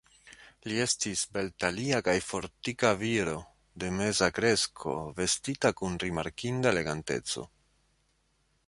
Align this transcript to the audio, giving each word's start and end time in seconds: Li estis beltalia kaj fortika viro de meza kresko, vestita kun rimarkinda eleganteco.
Li 0.69 0.77
estis 0.85 1.21
beltalia 1.35 1.99
kaj 2.07 2.15
fortika 2.29 2.91
viro 3.03 3.35
de 3.85 3.93
meza 4.01 4.31
kresko, 4.39 4.97
vestita 5.21 5.75
kun 5.83 6.03
rimarkinda 6.07 6.75
eleganteco. 6.77 7.49